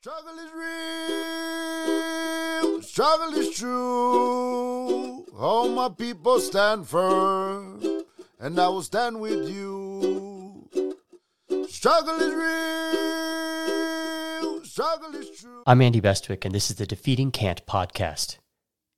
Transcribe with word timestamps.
Struggle 0.00 0.38
is 0.38 0.52
real, 2.62 2.82
struggle 2.82 3.34
is 3.34 3.58
true. 3.58 5.26
All 5.36 5.68
my 5.70 5.88
people 5.88 6.38
stand 6.38 6.86
firm, 6.86 7.82
and 8.38 8.60
I 8.60 8.68
will 8.68 8.82
stand 8.82 9.18
with 9.20 9.48
you. 9.48 10.70
Struggle 11.68 12.14
is 12.14 12.32
real, 12.92 14.64
struggle 14.64 15.16
is 15.16 15.30
true. 15.40 15.64
I'm 15.66 15.82
Andy 15.82 16.00
Bestwick, 16.00 16.44
and 16.44 16.54
this 16.54 16.70
is 16.70 16.76
the 16.76 16.86
Defeating 16.86 17.32
Can't 17.32 17.66
podcast, 17.66 18.38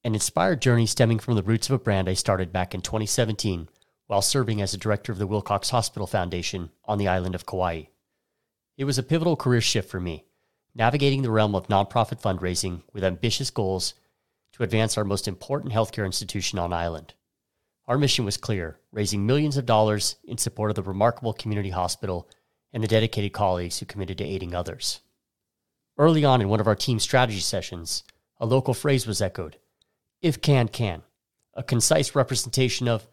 an 0.05 0.13
inspired 0.13 0.61
journey 0.61 0.85
stemming 0.85 1.19
from 1.19 1.35
the 1.35 1.43
roots 1.43 1.71
of 1.71 1.75
a 1.77 1.79
brand 1.79 2.11
I 2.11 2.15
started 2.15 2.53
back 2.53 2.75
in 2.75 2.83
2017 2.83 3.71
while 4.07 4.21
serving 4.21 4.61
as 4.61 4.75
a 4.75 4.79
director 4.79 5.13
of 5.13 5.19
the 5.19 5.27
Wilcox 5.27 5.71
Hospital 5.71 6.07
Foundation 6.07 6.73
on 6.85 6.99
the 6.99 7.09
island 7.09 7.35
of 7.35 7.47
Kauai. 7.47 7.85
It 8.77 8.85
was 8.85 8.99
a 8.99 9.03
pivotal 9.03 9.37
career 9.37 9.63
shift 9.63 9.89
for 9.89 9.99
me, 9.99 10.27
navigating 10.81 11.21
the 11.21 11.31
realm 11.31 11.55
of 11.55 11.69
nonprofit 11.69 12.23
fundraising 12.23 12.81
with 12.95 13.05
ambitious 13.05 13.51
goals 13.51 13.93
to 14.51 14.63
advance 14.63 14.97
our 14.97 15.05
most 15.05 15.29
important 15.29 15.75
healthcare 15.75 16.07
institution 16.07 16.59
on 16.59 16.73
island. 16.73 17.13
Our 17.87 17.99
mission 17.99 18.25
was 18.25 18.39
clear 18.39 18.79
raising 18.91 19.27
millions 19.27 19.59
of 19.59 19.67
dollars 19.67 20.17
in 20.25 20.39
support 20.39 20.71
of 20.71 20.77
the 20.77 20.83
remarkable 20.83 21.35
community 21.35 21.69
hospital 21.69 22.27
and 22.73 22.83
the 22.83 22.89
dedicated 22.89 23.35
colleagues 23.35 23.79
who 23.79 23.85
committed 23.85 24.17
to 24.17 24.25
aiding 24.25 24.55
others. 24.55 25.01
Early 25.99 26.25
on 26.25 26.41
in 26.41 26.49
one 26.49 26.61
of 26.61 26.67
our 26.67 26.75
team 26.75 26.99
strategy 26.99 27.41
sessions, 27.41 28.03
a 28.39 28.47
local 28.47 28.73
phrase 28.73 29.07
was 29.07 29.21
echoed 29.21 29.59
if 30.23 30.41
can, 30.41 30.67
can, 30.67 31.03
a 31.53 31.63
concise 31.63 32.15
representation 32.15 32.89
of 32.89 33.07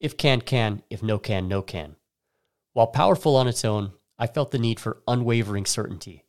if 0.00 0.18
can, 0.18 0.42
can, 0.42 0.82
if 0.90 1.02
no 1.02 1.18
can, 1.18 1.48
no 1.48 1.62
can. 1.62 1.96
While 2.74 2.88
powerful 2.88 3.36
on 3.36 3.48
its 3.48 3.64
own, 3.64 3.92
I 4.18 4.26
felt 4.26 4.50
the 4.50 4.58
need 4.58 4.78
for 4.78 5.02
unwavering 5.08 5.64
certainty. 5.64 6.25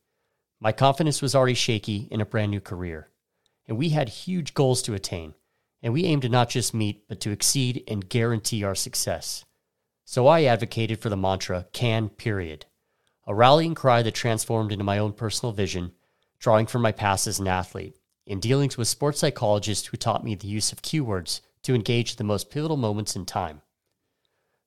My 0.59 0.71
confidence 0.71 1.21
was 1.21 1.35
already 1.35 1.53
shaky 1.53 2.07
in 2.09 2.19
a 2.19 2.25
brand 2.25 2.51
new 2.51 2.61
career, 2.61 3.09
and 3.67 3.77
we 3.77 3.89
had 3.89 4.09
huge 4.09 4.53
goals 4.53 4.81
to 4.83 4.95
attain, 4.95 5.35
and 5.83 5.93
we 5.93 6.05
aimed 6.05 6.23
to 6.23 6.29
not 6.29 6.49
just 6.49 6.73
meet, 6.73 7.07
but 7.07 7.19
to 7.21 7.31
exceed 7.31 7.83
and 7.87 8.09
guarantee 8.09 8.63
our 8.63 8.73
success. 8.73 9.45
So 10.03 10.25
I 10.25 10.45
advocated 10.45 10.99
for 10.99 11.09
the 11.09 11.17
mantra, 11.17 11.67
can, 11.73 12.09
period, 12.09 12.65
a 13.27 13.35
rallying 13.35 13.75
cry 13.75 14.01
that 14.01 14.15
transformed 14.15 14.71
into 14.71 14.83
my 14.83 14.97
own 14.97 15.13
personal 15.13 15.51
vision, 15.51 15.91
drawing 16.39 16.65
from 16.65 16.81
my 16.81 16.91
past 16.91 17.27
as 17.27 17.39
an 17.39 17.47
athlete, 17.47 17.97
in 18.25 18.39
dealings 18.39 18.77
with 18.77 18.87
sports 18.87 19.19
psychologists 19.19 19.87
who 19.87 19.97
taught 19.97 20.23
me 20.23 20.33
the 20.33 20.47
use 20.47 20.71
of 20.71 20.81
cue 20.81 21.03
words 21.03 21.41
to 21.61 21.75
engage 21.75 22.15
the 22.15 22.23
most 22.23 22.49
pivotal 22.49 22.77
moments 22.77 23.15
in 23.15 23.25
time. 23.25 23.61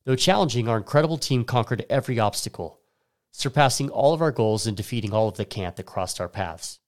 Though 0.04 0.16
challenging, 0.16 0.68
our 0.68 0.76
incredible 0.76 1.18
team 1.18 1.44
conquered 1.44 1.84
every 1.90 2.18
obstacle, 2.18 2.79
surpassing 3.30 3.90
all 3.90 4.12
of 4.12 4.20
our 4.20 4.32
goals 4.32 4.66
and 4.66 4.76
defeating 4.76 5.12
all 5.12 5.28
of 5.28 5.36
the 5.36 5.44
can't 5.44 5.76
that 5.76 5.86
crossed 5.86 6.20
our 6.20 6.28
paths. 6.28 6.78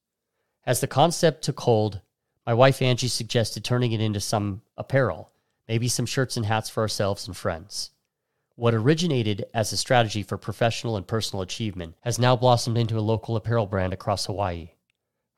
As 0.65 0.81
the 0.81 0.87
concept 0.87 1.43
took 1.43 1.61
hold, 1.61 2.01
my 2.47 2.55
wife 2.55 2.83
Angie 2.83 3.09
suggested 3.09 3.65
turning 3.65 3.93
it 3.93 4.01
into 4.01 4.21
some 4.21 4.63
apparel, 4.77 5.33
maybe 5.69 5.89
some 5.89 6.07
shirts 6.07 6.37
and 6.37 6.47
hats 6.47 6.69
for 6.69 6.81
ourselves 6.81 7.27
and 7.27 7.37
friends. 7.37 7.91
What 8.55 8.75
originated 8.75 9.47
as 9.55 9.73
a 9.73 9.77
strategy 9.77 10.23
for 10.23 10.37
professional 10.37 10.97
and 10.97 11.07
personal 11.07 11.43
achievement 11.43 11.95
has 12.01 12.19
now 12.19 12.37
blossomed 12.37 12.79
into 12.79 12.99
a 12.99 13.01
local 13.01 13.37
apparel 13.37 13.67
brand 13.67 13.93
across 13.93 14.27
Hawaii, 14.27 14.71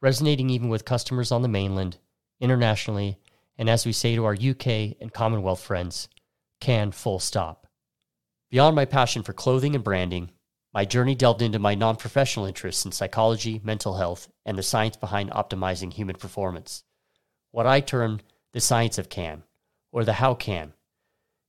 resonating 0.00 0.50
even 0.50 0.68
with 0.68 0.84
customers 0.84 1.30
on 1.30 1.42
the 1.42 1.48
mainland, 1.48 1.98
internationally, 2.40 3.18
and 3.56 3.70
as 3.70 3.86
we 3.86 3.92
say 3.92 4.16
to 4.16 4.24
our 4.24 4.34
UK 4.34 4.96
and 5.00 5.12
Commonwealth 5.12 5.62
friends, 5.62 6.08
can 6.60 6.90
full 6.90 7.18
stop. 7.18 7.66
Beyond 8.50 8.74
my 8.74 8.84
passion 8.84 9.22
for 9.22 9.32
clothing 9.32 9.74
and 9.74 9.84
branding, 9.84 10.30
my 10.74 10.84
journey 10.84 11.14
delved 11.14 11.40
into 11.40 11.60
my 11.60 11.76
non 11.76 11.94
professional 11.94 12.46
interests 12.46 12.84
in 12.84 12.90
psychology, 12.90 13.60
mental 13.62 13.96
health, 13.96 14.28
and 14.44 14.58
the 14.58 14.62
science 14.62 14.96
behind 14.96 15.30
optimizing 15.30 15.92
human 15.92 16.16
performance. 16.16 16.82
What 17.52 17.66
I 17.66 17.80
term 17.80 18.20
the 18.52 18.60
science 18.60 18.98
of 18.98 19.08
can, 19.08 19.44
or 19.92 20.04
the 20.04 20.14
how 20.14 20.34
can. 20.34 20.72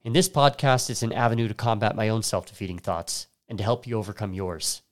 In 0.03 0.13
this 0.13 0.29
podcast, 0.29 0.91
it's 0.91 1.01
an 1.01 1.11
avenue 1.11 1.47
to 1.47 1.55
combat 1.55 1.95
my 1.95 2.09
own 2.09 2.21
self 2.21 2.45
defeating 2.45 2.77
thoughts 2.77 3.25
and 3.49 3.57
to 3.57 3.63
help 3.63 3.87
you 3.87 3.97
overcome 3.97 4.35
yours. 4.35 4.83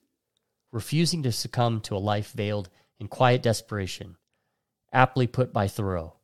Refusing 0.72 1.22
to 1.22 1.32
succumb 1.32 1.80
to 1.82 1.96
a 1.96 2.00
life 2.00 2.32
veiled 2.32 2.70
in 3.00 3.08
quiet 3.08 3.44
desperation, 3.44 4.18
aptly 4.92 5.28
put 5.28 5.54
by 5.54 5.68
Thoreau. 5.68 6.16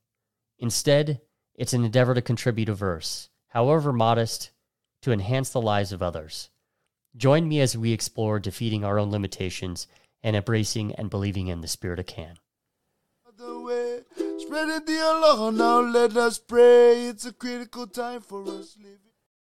Instead, 0.57 1.21
it's 1.53 1.73
an 1.73 1.85
endeavor 1.85 2.15
to 2.15 2.21
contribute 2.23 2.69
a 2.69 2.73
verse, 2.73 3.29
however 3.49 3.93
modest, 3.93 4.49
to 5.03 5.11
enhance 5.11 5.51
the 5.51 5.61
lives 5.61 5.91
of 5.91 6.01
others. 6.01 6.49
Join 7.15 7.47
me 7.47 7.59
as 7.59 7.77
we 7.77 7.91
explore 7.91 8.39
defeating 8.39 8.83
our 8.83 8.99
own 8.99 9.11
limitations 9.11 9.87
and 10.21 10.35
embracing 10.35 10.93
and 10.95 11.09
believing 11.09 11.47
in 11.47 11.61
the 11.61 11.67
spirit 11.67 11.99
of 11.99 12.05
can. 12.05 12.37
The 13.37 13.59
now, 15.51 15.81
let 15.81 16.15
us 16.17 16.39
pray. 16.39 17.05
It's 17.05 17.25
a 17.25 17.33
critical 17.33 17.87
time 17.87 18.21
for 18.21 18.43
us 18.43 18.75
living. 18.77 19.08